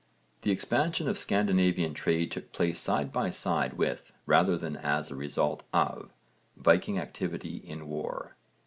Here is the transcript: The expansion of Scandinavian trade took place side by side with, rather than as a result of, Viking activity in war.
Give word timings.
The 0.41 0.49
expansion 0.49 1.07
of 1.07 1.19
Scandinavian 1.19 1.93
trade 1.93 2.31
took 2.31 2.51
place 2.51 2.79
side 2.79 3.13
by 3.13 3.29
side 3.29 3.73
with, 3.73 4.11
rather 4.25 4.57
than 4.57 4.75
as 4.75 5.11
a 5.11 5.15
result 5.15 5.61
of, 5.73 6.09
Viking 6.57 6.97
activity 6.97 7.57
in 7.57 7.87
war. 7.87 8.35